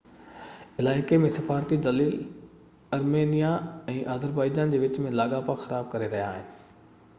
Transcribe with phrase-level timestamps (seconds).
[0.83, 2.15] علائقي ۾ سفارتي دليل
[2.99, 3.53] آرمينيا
[3.97, 6.93] ۽ آذربائيجان جي وچ ۾ لاڳاپا خراب ڪري رهيا هئا